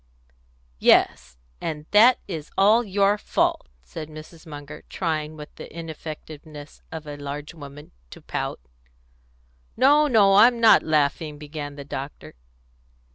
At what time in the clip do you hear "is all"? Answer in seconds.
2.27-2.83